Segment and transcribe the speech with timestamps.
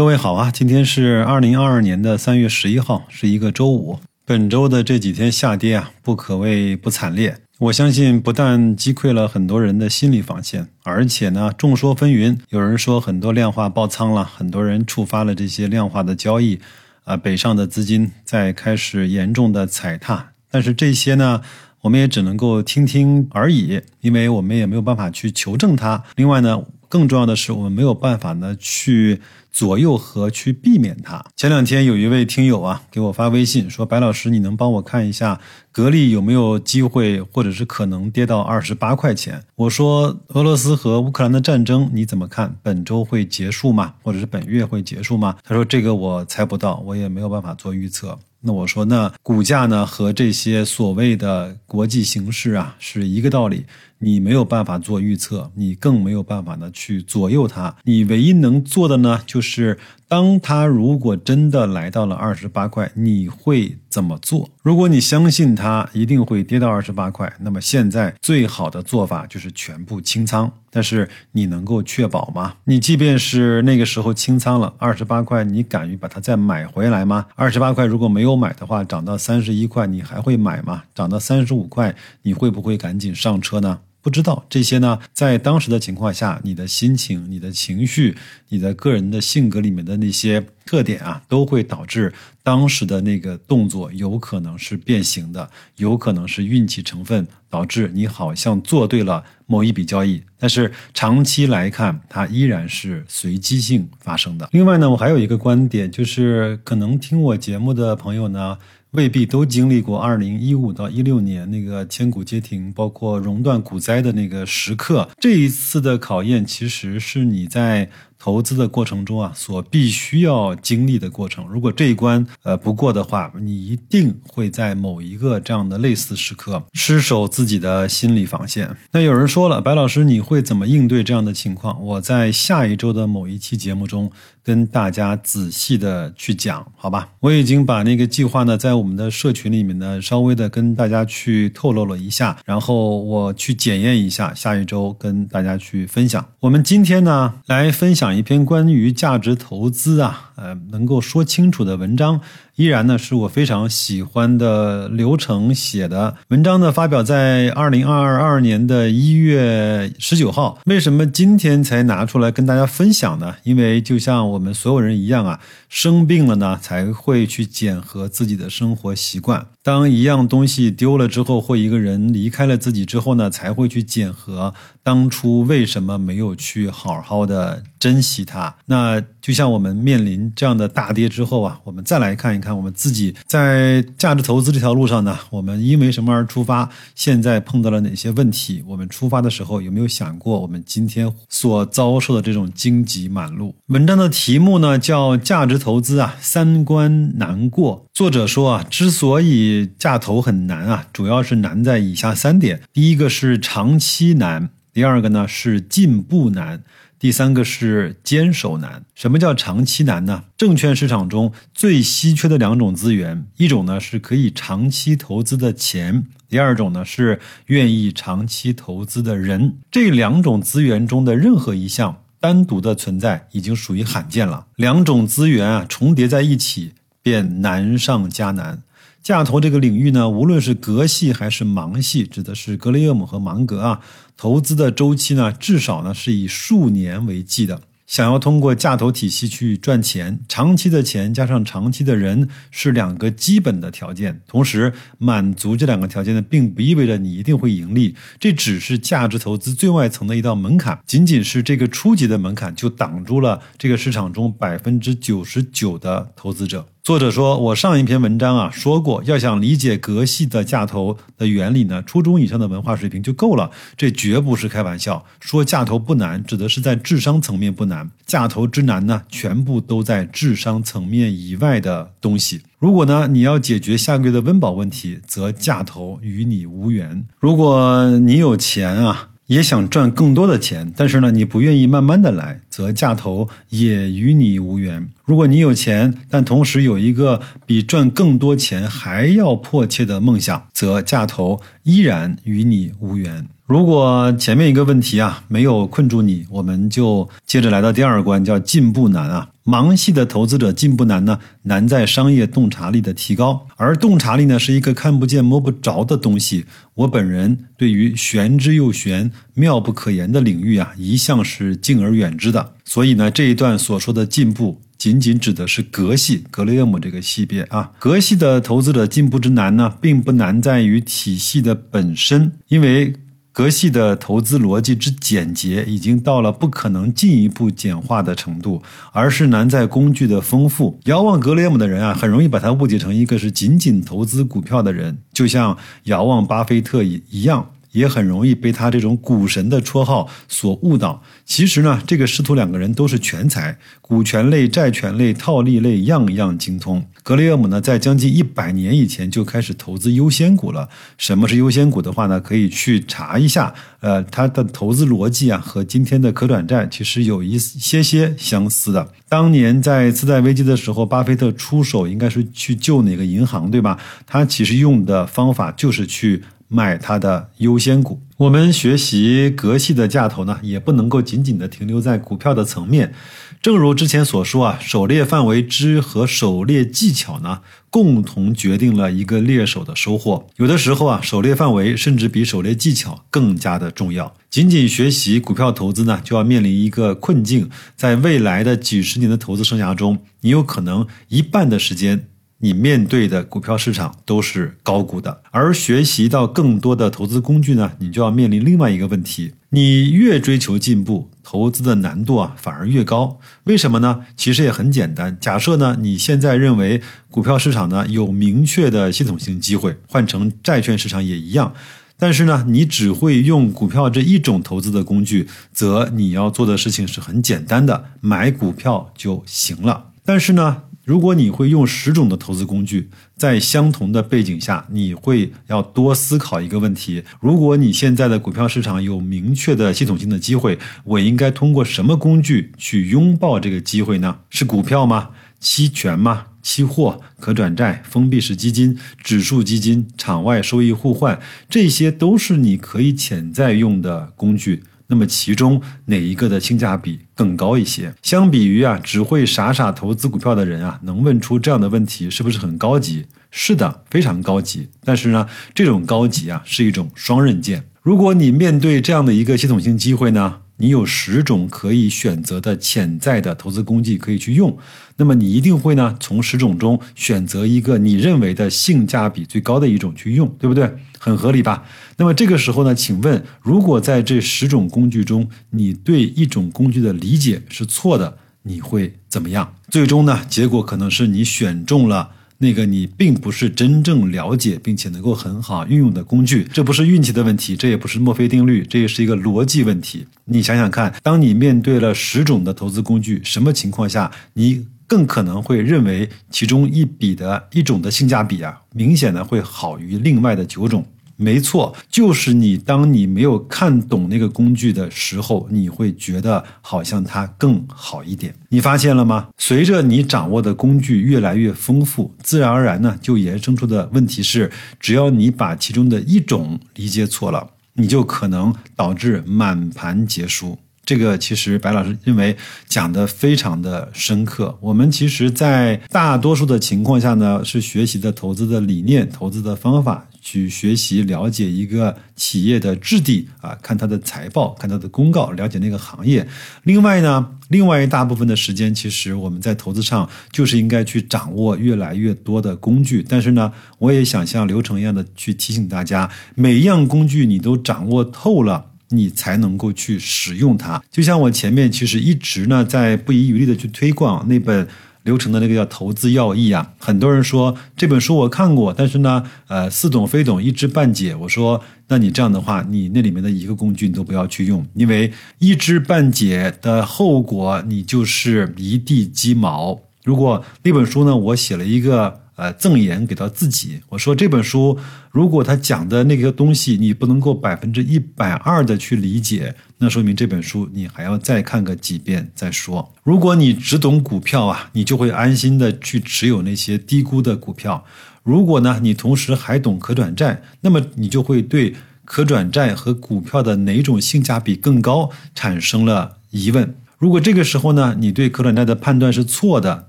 [0.00, 3.98] 各位好啊，今天是二零二二年的三月十一号，是一个周五。
[4.24, 7.36] 本周的这几天下跌啊，不可谓不惨烈。
[7.58, 12.38] 我相信不但击溃了很多人的心理防线，而且呢，众说纷纭。
[12.48, 16.58] 有人说很多量化爆仓了，很多人触发了这些量化的交易，
[17.04, 20.30] 啊，北上的资金在开始严重的踩踏。
[20.50, 21.42] 但是这些呢？
[21.82, 26.04] 我们也只能够听听而已，因为我们也没有办法去求证它。
[26.16, 29.20] 另外呢，更重要的是，我们没有办法呢去
[29.52, 31.24] 左右和去避免它。
[31.36, 35.40] 前两天有一位听友啊给我发微信说：“白老师，你能帮我看一下
[35.70, 42.56] 格力有没有机会，或者是可能跌到二十八块钱？”我说：“俄罗斯和乌克兰的战争你怎么看？
[42.60, 43.94] 本周会结束吗？
[44.02, 53.66] 或者是本月会结束吗？”他说：“这个我猜不到，我也没有办法做预测。”那我说，那股价呢和这些所谓的国际形势啊是一个道理，
[54.02, 57.76] 你没有办法做预测，你更没有办法呢去左右它。
[57.84, 64.48] 你唯一能做的呢，就是当它如果真的来到了二十八块，你会怎么做？
[64.62, 70.50] 如果你相信它一定会跌到二十八块，那么现在最好的做法就是全部清仓。
[70.72, 72.54] 但是你能够确保吗？
[72.64, 77.26] 你即便是那个时候清仓了二十八块，你敢于把它再买回来吗？
[77.34, 80.84] 二十八块如果没有买的话，涨到三十一块，你还会买吗？
[80.94, 83.80] 涨到三十五块，你会不会赶紧上车呢？
[84.02, 88.16] 不知道这些呢，在当时的情况下，你的心情、你的情绪、
[88.48, 92.12] 你的个人的性格里面的那些特点啊，都会导致
[92.42, 104.48] 当时的那个动作有可能是变形的，有可能是运气成分导致你好像做对了某一笔交易，但是长期来看，它依然是随机性发生的。
[104.52, 108.56] 另外呢，我还有一个观点，就是可能听我节目的朋友呢。
[108.92, 115.08] 未必都经历过二零一五到一六年那个千股跌停，包括熔断股灾的那个时刻。
[115.18, 117.88] 这一次的考验，其实是你在。
[118.22, 128.76] 投资的过程中啊，所必须要经历的过程，如果这一关呃不过的话，你一定会在某一个这样的类似时刻失守自己的心理防线。
[128.92, 131.82] 那有人说了，白老师你会怎么应对这样的情况？
[131.82, 134.12] 我在下一周的某一期节目中
[134.42, 137.08] 跟大家仔细的去讲，好吧？
[137.20, 146.22] 我已经把那个计划呢在我们的社群里面呢稍微的跟大家去透露了一下，然后我去检验一下，下一周跟大家去分享。
[146.40, 148.09] 我们今天呢来分享。
[148.16, 152.20] 一篇关于价值投资啊，呃，能够说清楚的文章。
[152.56, 160.58] 依然呢，是我非常喜欢的流程写的文章呢，发表在二零二二年的一月十九号。
[160.66, 163.34] 为什么今天才拿出来跟大家分享呢？
[163.44, 165.40] 因为就像我们所有人一样啊，
[165.70, 169.46] 生病了呢，才会去检核自己的生活习惯。
[169.62, 178.54] 当一样东西丢了之后，或一个人离开了自己之后呢，才会去检核当初为什么没有去好好的珍惜它。
[178.66, 182.56] 那就像我们面临这样的大跌之后啊，我们再来看一看。
[182.56, 186.68] 我们自己在价值投资这条路上呢，我们因为什么而出发？
[186.94, 188.64] 现在碰到了哪些问题？
[188.66, 193.54] 我们出发的时候有没有想过，我们今天所遭受的这种荆棘满路？
[193.66, 197.86] 文章的题目呢叫《价值投资啊，三关难过》。
[197.92, 206.62] 作者说啊，之所以价投很难啊，主要是难在以下三点：第一个是长期难，第二个呢是进步难。
[206.98, 208.84] 第三个是坚守难。
[208.94, 210.24] 什么叫长期难呢？
[210.36, 219.56] 证券市场中最稀缺的两种资源，一种呢是可以长期投资的钱，第二种呢是愿意长期投资的人。
[219.70, 224.46] 这两种资源中的任何一项单独的存在，已经属于罕见了。
[224.56, 226.72] 两种资源啊重叠在一起，
[227.02, 228.62] 便难上加难。
[229.02, 233.80] 价投这个领域呢，无论是格系还是芒系，指的是格雷厄姆和芒格啊，
[234.16, 237.62] 投资的周期呢，至少呢是以数年为计的。
[237.86, 244.20] 想要通过价投体系去赚钱，长期的钱加上长期的人是两个基本的条件。
[244.28, 250.78] 同时，满足这两个条件呢，并不意味着你一定会盈利，这只是价值投资最外层的一道门槛。
[250.86, 256.68] 仅仅是这个初级的门槛，就挡住了这个市场中百分之九十九的投资者。
[256.90, 263.48] 作者说：“我上一篇文章啊说过，要想理解格系的价投的原理呢，初中以上的文化水平就够了。
[263.76, 265.04] 这绝不是开玩笑。
[265.20, 267.88] 说价投不难，指的是在智商层面不难。
[268.06, 272.40] 价投之难呢，全部都在智商层面以外的东西。
[272.58, 277.06] 如果呢，你要解决下个月的温饱问题，则价投与你无缘。
[277.20, 284.88] 如果你有钱啊。”也想赚更多的钱，但是呢，你不愿意慢慢的来，则价投也与你无缘。
[285.04, 293.24] 如果你有钱，但同时有一个比赚更多钱还要迫切的梦想，则价投依然与你无缘。
[293.46, 299.28] 如果前面一个问题啊没有困住你，我们就接着来到第二关，叫进步难啊。
[299.50, 306.44] 盲系的投资者进步难呢，难在商业洞察力的提高，而洞察力呢是一个看不见摸不着的东西。
[306.74, 312.52] 我本人对于玄之又玄、妙不可言的领域啊，一向是敬而远之的。
[312.64, 317.72] 所以呢，这一段所说的进步，仅仅指的是格系格雷厄姆这个系别啊。
[317.80, 322.94] 格系的投资者进步之难呢，并不难在于体系的本身，因为。
[323.40, 330.78] 格系的投资逻辑之简洁，已经到了不可能进一步简化的程度，而是难在工具的丰富。
[330.84, 337.50] 遥望格雷厄姆的人啊，很容易把他误解成一个是仅仅投资股票的人，就像遥望巴菲特一一样。
[337.72, 341.02] 也很容易被他这种股神的绰号所误导。
[341.24, 346.84] 其实呢，这个师徒两个人都是全才，股权类、债权类、套利类样样精通。
[347.02, 350.68] 格雷厄姆呢，在将近一百年以前就开始投资优先股了。
[350.98, 352.20] 什么是优先股的话呢？
[352.20, 353.54] 可以去查一下。
[353.80, 358.86] 呃，他的投资逻辑啊，和今天的可转债其实有一些些相似的。
[359.08, 363.78] 当年在次贷危机的时候，巴菲特出手应该是去救哪个银行，对吧？
[364.06, 366.22] 他其实用的方法就是去。
[366.50, 368.02] 买它的优先股。
[368.18, 372.92] 我们学习格系的价投呢，也不能够仅仅的停留在股票的层面。
[373.40, 380.26] 正如之前所说啊，狩猎范围之和狩猎技巧呢，共同决定了一个猎手的收获。
[380.36, 384.14] 有的时候啊，狩猎范围甚至比狩猎技巧更加的重要。
[384.28, 392.08] 仅仅学习股票投资呢，就要面临一个困境，在未来的几十年的投资生涯中，你有可能一半的时间。
[392.42, 403.20] 你面对的股票市场都是高估的，而学习到更多的投资工具呢，你就要面临另外一个问题：你越追求进步，投资的难度啊反而越高。
[403.44, 404.06] 为什么呢？
[404.16, 405.16] 其实也很简单。
[405.20, 411.52] 假设呢，你现在认为股票市场呢有明确的系统性机会，换成债券市场也一样。
[411.98, 419.90] 但是呢，你只会用股票这一种投资的工具，则你要做的事情是很简单的，买股票就行了。
[420.02, 420.62] 但是呢？
[420.90, 434.18] 如果你会用十种的投资工具，在相同的背景下，你会要多思考一个问题：如果你现在的股票市场有明确的系统性的机会，我应该通过什么工具去拥抱这个机会呢？
[434.30, 435.10] 是股票吗？
[435.38, 436.26] 期权吗？
[436.42, 444.64] 期货、可转债、封闭式基金、指数基金、场外收益互换，这些都是你可以潜在用的工具。
[444.90, 447.94] 那么其中哪一个的性价比更高一些？
[448.02, 453.06] 相比于啊，只会傻傻投资股票的人啊，能问出这样的问题，是不是很高级？
[453.30, 454.68] 是的，非常高级。
[454.84, 457.64] 但是呢，这种高级啊，是一种双刃剑。
[457.80, 460.40] 如果你面对这样的一个系统性机会呢？
[460.62, 464.58] 你有十种可以选择的潜在的投资工具可以去用，
[464.98, 470.70] 那么你一定会呢从十种中选择一个你认为的性价比最高的一种去用，对不对？
[470.98, 471.64] 很合理吧？
[472.00, 479.54] 那么这个时候呢，请问，如果在这十种工具中，你对一种工具的理解是错的，你会怎么样？
[479.68, 482.12] 最终呢，结果可能是你选中了。
[482.38, 490.06] 那个你并不是真正了解并且能够很好运用的工具，这不是运气的问题，这也不是墨菲定律，这也是一个逻辑问题。
[490.24, 500.82] 你想想看，当你面对了十种的投资工具，什么情况下你更可能会认为其中一笔的一种的性价比啊，明显的会好于另外的九种？
[501.20, 502.56] 没错，就是你。
[502.56, 508.32] 当你没有看懂那个工具的时候，你会觉得好像它更好一点。
[508.48, 509.28] 你发现了吗？
[509.36, 520.58] 随着你掌握的工具越来越丰富，自然而然呢，就衍生出的问题是，只要你把其中的一种理解错了，你就可能导致满盘皆输。
[520.84, 522.36] 这个其实白老师认为
[522.66, 524.58] 讲的非常的深刻。
[524.60, 536.26] 我们其实，在大多数的情况下呢，是学习的投资的理念、投资的方法，去学习了解一个企业的质地啊，看它的财报，看它的公告，了解那个行业。
[536.64, 543.04] 另外呢，另外一大部分的时间，其实我们在投资上就是应该去掌握越来越多的工具。
[543.08, 548.66] 但是呢，我也想像流程一样的去提醒大家，每一样工具你都掌握透了。
[548.92, 554.66] 你才能够去使用它，就像我前面其实一直呢在不遗余力的去推广那本
[555.02, 556.72] 流程的那个叫《投资要义》啊。
[556.78, 561.14] 很多人说这本书我看过，但是呢，呃，似懂非懂，一知半解。
[561.14, 569.80] 我说，那你这样的话，你那里面的一个工具你都不要去用，因为一知半解的后果，你就是一地鸡毛。
[570.04, 572.19] 如果那本书呢，我写了一个。
[572.40, 574.78] 呃，赠言给到自己，我说这本书，
[575.10, 582.94] 如果他讲的那个东西你不能够百分之一百二的去理解，那说明这本书你还要再看个几遍再说。
[583.02, 587.84] 如果你只懂股票啊，你就会安心的去持有那些低估的股票。
[588.22, 596.74] 如果呢，你同时还懂可转债，那么你就会对可转债和股票的哪种性价比更高产生了疑问。
[597.00, 599.88] 如果这个时候呢，你对可转债的判断是错的，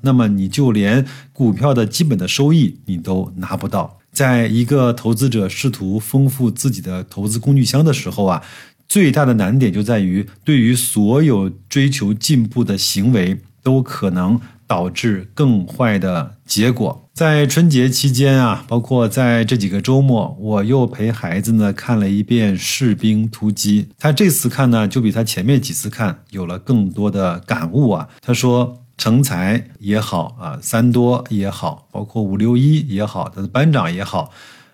[0.03, 3.99] 那么你就连股票的基本的收益你都拿不到。
[4.13, 8.41] 在一个投资者试图丰富自己的投资工具箱的时候啊，
[8.87, 17.00] 最大的难点就在于，对于所有追求进步的行为，都可能导致更坏的结果。
[17.13, 23.83] 在春节期间啊，包括在这几个周末，我又陪孩子呢看了一遍《士兵突击》。
[23.99, 28.09] 他这次看呢，就比他前面几次看有了更多的感悟啊。
[28.21, 28.77] 他说。
[28.97, 34.31] 成才也好啊，三多也好，包括五六一也好，他的班长也好，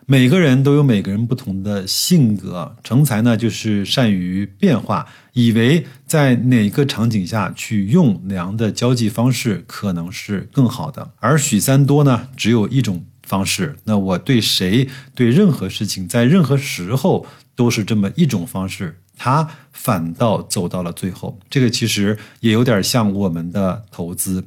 [0.09, 2.73] 每个人都有每个人不同的性格。
[2.81, 11.11] 成才呢，就是善于变化，以为在哪个场景下去用哪样的交际方式可能是更好的。
[11.19, 13.75] 而许三多呢，只有一种方式。
[13.83, 19.01] 那我对谁对任何事情，在任何时候都是这么一种方式。
[19.17, 24.41] 他反倒走到了最后，这个其实也有点像我们的投资。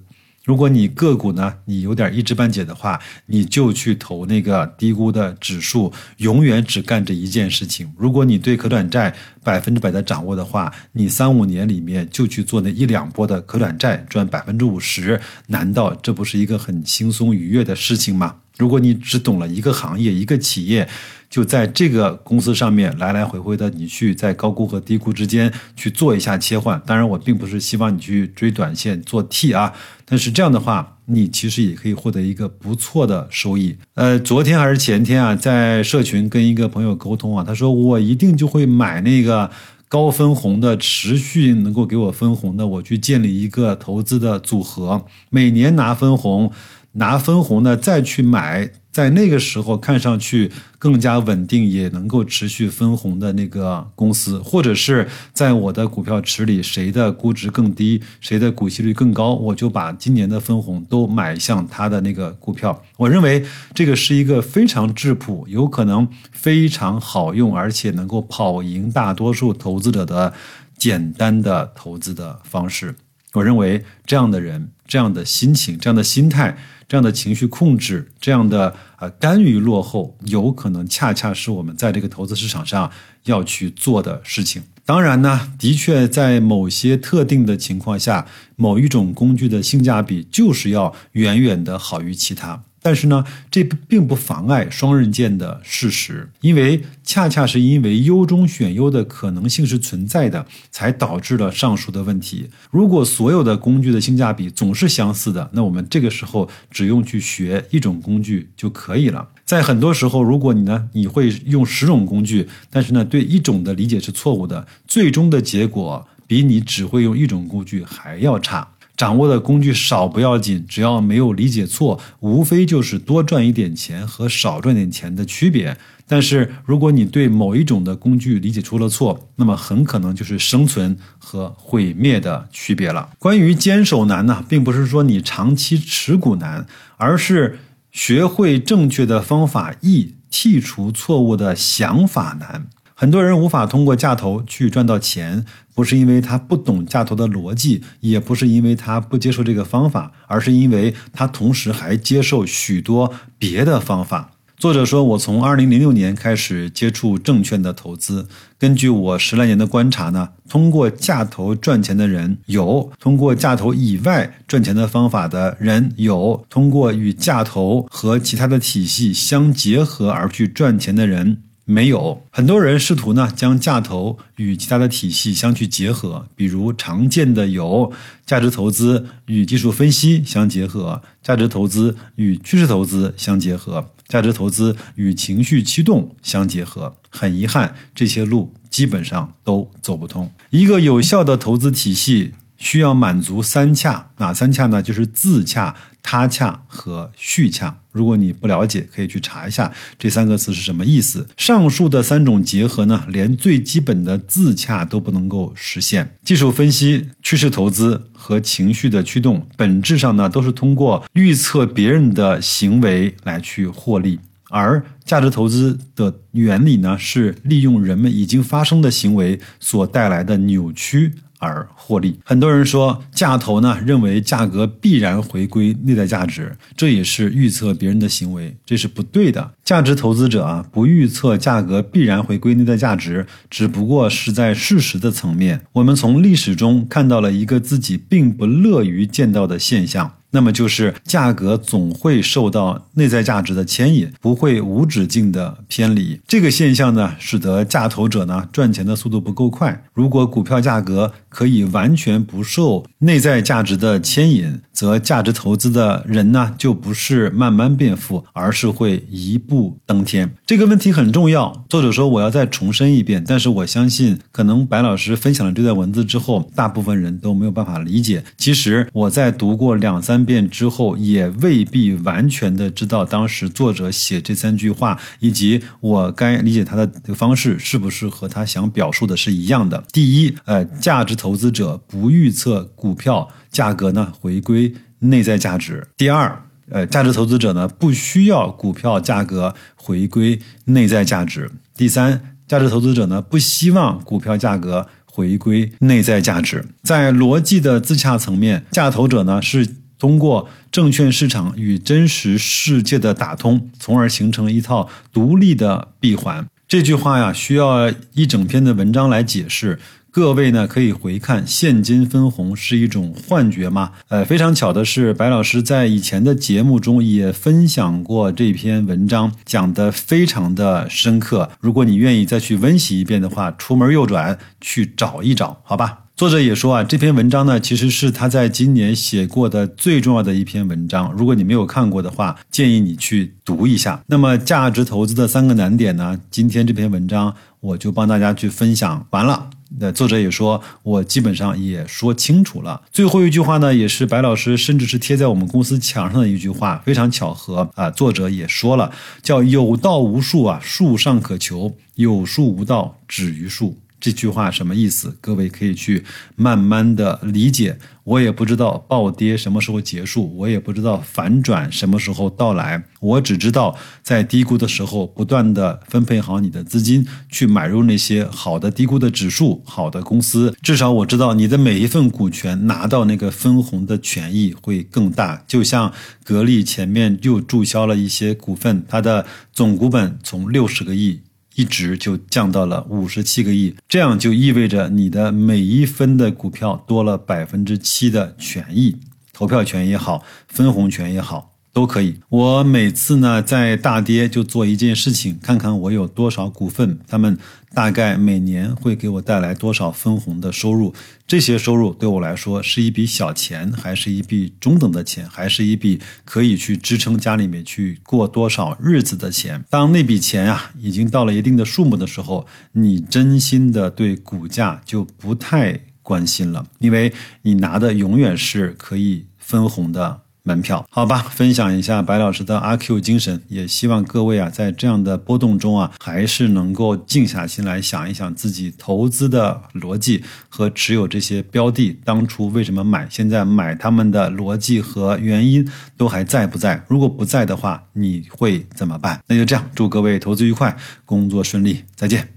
[0.44, 7.92] 如果你个股呢，你有点一知半解的话，你就去投那个低估的指数，永远只干这一件事情。
[7.96, 18.36] 如果你对可转债百分之百的掌握的话，你三五年里面就去做那一两波的可转债，赚百分之五十，难道这不是一个很轻松愉悦的事情吗？
[18.56, 20.88] 如果你只懂了一个行业、一个企业，
[21.30, 26.82] 就在这个公司上面来来回回的，你去在高估和低估之间去做一下切换。
[26.84, 29.72] 当然，我并不是希望你去追短线做 T 啊，
[30.04, 33.76] 但是这样的话，你其实也可以获得一个不错的收益。
[33.94, 39.48] 呃，昨天还是前天啊，在社群跟一个朋友沟通啊，他说我一定就会买那个
[39.88, 46.50] 高分红的，持续能够给我分红的，我去建立一个投资的组合，每年拿分红。
[46.92, 62.82] 拿分红呢，再去买，在那个时候看上去更加稳定，也能够持续分红的那个公司，或者是在我的股票池里，谁的估值更低，谁的股息率更高，我就把今年的分红都买向他的那个股票。
[62.96, 70.32] 我认为这个是一个非常质朴，有可能非常好用，而且能够跑赢大多数投资者的
[70.76, 72.96] 简单的投资的方式。
[73.34, 76.56] 我认为这样的人，这样的心情，这样的心态。
[76.90, 82.90] 这样的情绪控制，这样的呃甘于落后，有可能恰恰是我们在这个投资市场上
[83.26, 84.60] 要去做的事情。
[84.84, 92.64] 当然呢，的确在某些特定的情况下，某一种工具的性价比就是要远远的好于其他。
[92.82, 102.48] 但是呢，这并不妨碍双刃剑的事实，因为恰恰是因为优中选优的可能性是存在的，才导致了上述的问题。
[102.70, 109.28] 如果所有的工具的性价比总是相似的，那我们这个时候只用去学一种工具就可以了。
[109.44, 118.68] 在很多时候，如果你呢，你会用十种工具，但是呢，对一种的理解是错误的，最终的结果比你只会用一种工具还要差。
[119.00, 125.74] 掌握的工具少不要紧，只要没有理解错，无非就是多赚一点钱和少赚点钱的区别。
[126.06, 133.08] 但是如果你对某一种的工具理解出了错，那么很可能就是生存和毁灭的区别了。
[133.18, 136.66] 关于坚守难呢，并不是说你长期持股难，
[136.98, 137.58] 而是
[137.90, 142.66] 学会正确的方法易，剔除错误的想法难。
[143.00, 154.32] 很多人无法通过价投去赚到钱，不是因为他不懂价投的逻辑，也不是因为他不接受这个方法，而是因为他同时还接受许多别的方法。
[154.58, 158.28] 作者说：“我从二零零六年开始接触证券的投资，
[158.58, 171.38] 根据我十来年的观察呢，通过价投赚钱的人有，通过价投以外赚钱的方法的人有，通过与价投和其他的体系相结合而去赚钱的人。”
[171.70, 177.92] 没有很多人试图呢将价投与其他的体系相去结合，比如常见的有
[178.26, 186.96] 价值投资与技术分析相结合，价值投资与趋势投资相结合，价值投资与情绪驱动相结合。
[187.08, 190.28] 很遗憾，这些路基本上都走不通。
[190.50, 192.32] 一个有效的投资体系。
[192.60, 194.82] 需要满足三洽，哪三洽呢？
[194.82, 197.76] 就是自洽、他恰和续恰。
[197.92, 201.26] 如果你不了解，可以去查一下这三个词是什么意思。
[201.36, 206.16] 上述的三种结合呢，连最基本的自洽都不能够实现。
[206.24, 221.14] 技术分析、趋势投资和情绪的驱动，本质上呢都是通过预测别人的行为来去获利，而价值投资的原理呢，是利用人们已经发生的行为所带来的扭曲。
[221.40, 222.20] 而获利。
[222.24, 229.50] 很多人说价投呢认为价格必然回归内在价值，这也是预测别人的行为，这是不对的。
[229.64, 240.12] 价值投资者啊不预测价格必然回归内在价值，只不过是在事实的层面，我们从历史中看到了一个自己并不乐于见到的现象。
[240.32, 246.20] 那么就是价格总会受到内在价值的牵引，不会无止境的偏离。
[246.28, 249.82] 这个现象呢，使得价投者呢赚钱的速度不够快。
[249.92, 260.30] 如果股票价格可以完全不受内在价值的牵引，则价值投资的人呢就不是慢慢变富，而是会一步登天。
[260.46, 261.64] 这个问题很重要。
[261.68, 268.22] 作者说我要再重申一遍，但是我相信，可能白老师分享了这段文字之后，大部分人都没有办法理解。
[268.36, 270.20] 其实我在读过两三。
[270.20, 279.82] 遍之后也未必完全的知道当时作者写这三句话以及我该理解他的这个方式是不是和他想表述的是一样的。
[279.92, 285.86] 第一，呃，价值投资者不预测股票价格呢回归内在价值。
[285.96, 291.50] 第二，呃，价值投资者呢不需要股票价格回归内在价值。
[291.76, 296.64] 第三，价值投资者呢不希望股票价格回归内在价值。
[296.82, 299.76] 在逻辑的自洽层面，价投者呢是。
[300.00, 306.46] 通过证券市场与真实世界的打通，从而形成一套独立的闭环。
[306.66, 309.78] 这句话呀，需要一整篇的文章来解释。
[310.12, 321.48] 各位呢，可以回看“现金分红是一种幻觉吗？”呃，非常巧的是，白老师在以前的节目中也分享过这篇文章，讲得非常的深刻。
[321.60, 326.06] 如果你愿意再去温习一遍的话，出门右转去找一找，好吧？
[326.16, 331.12] 作者也说啊，这篇文章呢，其实是他在今年写过的最重要的一篇文章。
[331.16, 334.02] 如果你没有看过的话，建议你去读一下。
[334.08, 336.18] 那么，价值投资的三个难点呢？
[336.30, 339.48] 今天这篇文章我就帮大家去分享完了。
[339.78, 342.82] 那作者也说，我基本上也说清楚了。
[342.90, 347.90] 最后一句话呢，也是白老师甚至是贴在我们公司墙上的一句话，非常巧合啊。
[347.90, 353.78] 作者也说了，叫有道无术啊，术上可求；有术无道，止于术。
[354.00, 355.14] 这句话什么意思？
[355.20, 356.02] 各位可以去
[356.34, 357.78] 慢慢的理解。
[358.04, 362.82] 我也不知道暴跌什么时候结束，我也不知道反转什么时候到来。
[362.98, 370.56] 我只知道在低估的时候，不断的分配好你的资金，去买入那些好的低估的指数、好的公司。
[370.60, 375.44] 至少我知道你的每一份股权拿到那个分红的权益会更大。
[375.46, 375.92] 就像
[376.24, 381.20] 格力前面又注销了一些股份，它的总股本从六十个亿。
[381.60, 388.96] 一直就降到了五十七个亿，这样就意味着你的每一分的股票多了百分之七的权益，
[389.34, 391.49] 投票权也好，分红权也好。
[391.72, 392.20] 都可以。
[392.28, 397.38] 我每次呢在大跌就做一件事情，看看我有多少股份，他们
[397.72, 400.92] 大概每年会给我带来多少分红的收入。
[401.26, 409.64] 这些收入对我来说是一笔小钱，还是一笔中等的钱，还是一笔可以去支撑家里面去过多少日子的钱？
[409.70, 420.22] 当那笔钱啊已经到了一定的数目的时候，你真心的对股价就不太关心了，因为你拿的永远是可以分红的。
[420.42, 436.82] 门票，好吧，分享一下白老师的阿 Q 精神，也希望各位啊，在这样的波动中啊，还是能够静下心来想一想自己投资的逻辑和持有这些标的当初为什么买，现在买他们的逻辑和原因都还在不在？
[436.88, 439.20] 如果不在的话，你会怎么办？
[439.26, 440.74] 那就这样，祝各位投资愉快，
[441.04, 442.30] 工作顺利，再见。